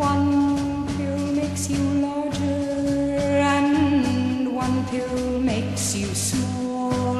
[0.00, 2.40] One pill makes you larger,
[3.58, 7.18] and one pill makes you small.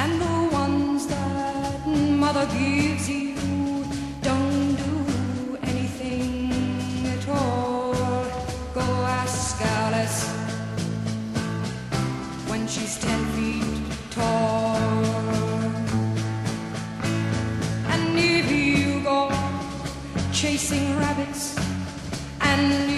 [0.00, 3.34] And the ones that mother gives you
[4.22, 7.94] don't do anything at all.
[8.72, 8.86] Go
[9.20, 10.28] ask Alice
[12.48, 14.78] when she's ten feet tall.
[17.92, 19.28] And if you go
[20.32, 21.69] chasing rabbits
[22.50, 22.89] and